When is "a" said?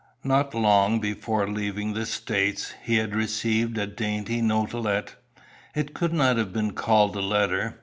3.77-3.85, 7.15-7.21